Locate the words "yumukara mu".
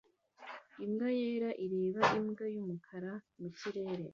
2.53-3.49